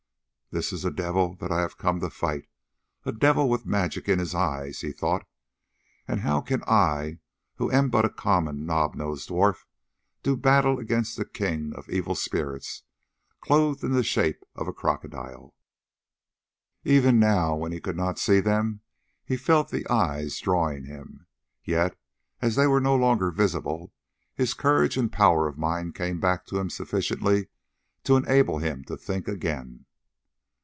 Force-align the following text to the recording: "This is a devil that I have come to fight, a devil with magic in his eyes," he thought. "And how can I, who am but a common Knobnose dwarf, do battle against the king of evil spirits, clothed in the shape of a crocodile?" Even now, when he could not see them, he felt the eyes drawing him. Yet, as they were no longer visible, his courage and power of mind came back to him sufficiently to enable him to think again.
"This 0.53 0.73
is 0.73 0.83
a 0.83 0.91
devil 0.91 1.35
that 1.35 1.49
I 1.49 1.61
have 1.61 1.77
come 1.77 2.01
to 2.01 2.09
fight, 2.09 2.45
a 3.05 3.13
devil 3.13 3.49
with 3.49 3.65
magic 3.65 4.09
in 4.09 4.19
his 4.19 4.35
eyes," 4.35 4.81
he 4.81 4.91
thought. 4.91 5.25
"And 6.09 6.19
how 6.19 6.41
can 6.41 6.61
I, 6.67 7.19
who 7.55 7.71
am 7.71 7.89
but 7.89 8.03
a 8.03 8.09
common 8.09 8.65
Knobnose 8.65 9.27
dwarf, 9.29 9.63
do 10.23 10.35
battle 10.35 10.77
against 10.77 11.15
the 11.15 11.23
king 11.23 11.71
of 11.73 11.89
evil 11.89 12.15
spirits, 12.15 12.83
clothed 13.39 13.81
in 13.85 13.93
the 13.93 14.03
shape 14.03 14.43
of 14.53 14.67
a 14.67 14.73
crocodile?" 14.73 15.55
Even 16.83 17.17
now, 17.17 17.55
when 17.55 17.71
he 17.71 17.79
could 17.79 17.95
not 17.95 18.19
see 18.19 18.41
them, 18.41 18.81
he 19.23 19.37
felt 19.37 19.69
the 19.71 19.87
eyes 19.89 20.37
drawing 20.37 20.83
him. 20.83 21.27
Yet, 21.63 21.97
as 22.41 22.55
they 22.57 22.67
were 22.67 22.81
no 22.81 22.97
longer 22.97 23.31
visible, 23.31 23.93
his 24.33 24.53
courage 24.53 24.97
and 24.97 25.13
power 25.13 25.47
of 25.47 25.57
mind 25.57 25.95
came 25.95 26.19
back 26.19 26.45
to 26.47 26.59
him 26.59 26.69
sufficiently 26.69 27.47
to 28.03 28.17
enable 28.17 28.57
him 28.59 28.83
to 28.83 28.97
think 28.97 29.29
again. 29.29 29.85